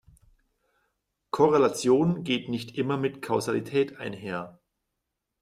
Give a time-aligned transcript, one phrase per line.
[1.29, 4.59] Korrelation geht nicht immer mit Kausalität einher.